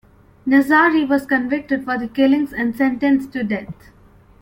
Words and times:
Nazari 0.47 1.07
was 1.07 1.27
convicted 1.27 1.85
for 1.85 1.95
the 1.95 2.07
killings 2.07 2.51
and 2.51 2.75
sentenced 2.75 3.31
to 3.33 3.43
death. 3.43 3.91